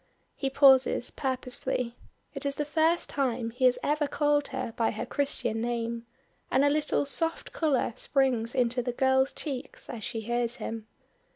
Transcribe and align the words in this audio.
He 0.35 0.49
pauses, 0.49 1.11
purposely. 1.11 1.95
It 2.33 2.43
is 2.43 2.55
the 2.55 2.65
first 2.65 3.07
time 3.07 3.51
he 3.51 3.65
has 3.65 3.77
ever 3.83 4.07
called 4.07 4.47
her 4.47 4.73
by 4.75 4.89
her 4.89 5.05
Christian 5.05 5.61
name, 5.61 6.07
and 6.49 6.65
a 6.65 6.69
little 6.71 7.05
soft 7.05 7.51
color 7.53 7.93
springs 7.95 8.55
into 8.55 8.81
the 8.81 8.93
girl's 8.93 9.31
cheeks 9.31 9.91
as 9.91 10.03
she 10.03 10.21
hears 10.21 10.55
him. 10.55 10.87